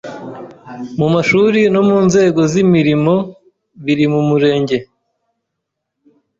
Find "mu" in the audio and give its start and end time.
0.99-1.07, 1.89-1.97, 4.13-4.21